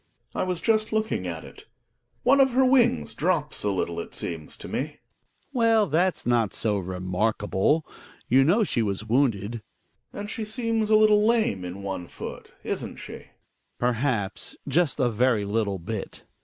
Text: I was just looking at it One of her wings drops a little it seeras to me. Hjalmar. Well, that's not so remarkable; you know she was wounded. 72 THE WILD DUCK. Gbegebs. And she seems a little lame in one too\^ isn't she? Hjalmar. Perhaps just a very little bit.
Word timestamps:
I 0.33 0.41
was 0.41 0.61
just 0.61 0.91
looking 0.91 1.27
at 1.27 1.45
it 1.45 1.65
One 2.23 2.41
of 2.41 2.53
her 2.53 2.65
wings 2.65 3.13
drops 3.13 3.63
a 3.63 3.69
little 3.69 3.99
it 3.99 4.15
seeras 4.15 4.57
to 4.57 4.67
me. 4.67 4.79
Hjalmar. 4.81 4.97
Well, 5.53 5.85
that's 5.85 6.25
not 6.25 6.55
so 6.55 6.79
remarkable; 6.79 7.85
you 8.27 8.43
know 8.43 8.63
she 8.63 8.81
was 8.81 9.05
wounded. 9.05 9.61
72 9.61 9.61
THE 9.61 9.61
WILD 9.61 9.67
DUCK. 9.67 10.01
Gbegebs. 10.01 10.19
And 10.21 10.29
she 10.31 10.43
seems 10.45 10.89
a 10.89 10.95
little 10.95 11.23
lame 11.23 11.63
in 11.63 11.83
one 11.83 12.07
too\^ 12.07 12.47
isn't 12.63 12.95
she? 12.95 13.13
Hjalmar. 13.13 13.29
Perhaps 13.77 14.55
just 14.67 14.99
a 14.99 15.07
very 15.07 15.45
little 15.45 15.77
bit. 15.77 16.23